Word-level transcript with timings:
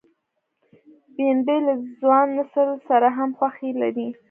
بېنډۍ 1.15 1.59
له 1.67 1.73
ځوان 1.99 2.27
نسل 2.37 2.69
سره 2.87 3.07
هم 3.17 3.29
خوښي 3.37 3.71
لري 3.81 4.07